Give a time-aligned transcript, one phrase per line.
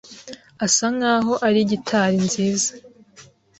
[0.65, 2.71] asa nkaho ari gitari nziza.